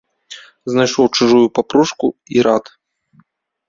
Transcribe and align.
Знайшоў 0.73 1.05
чужую 1.19 1.43
папружку 1.59 2.07
і 2.39 2.51
рад. 2.51 2.77